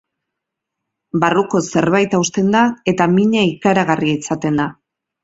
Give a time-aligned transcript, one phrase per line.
[1.23, 2.63] Barruko zerbait hausten da,
[2.93, 4.67] eta mina ikaragarria izaten da.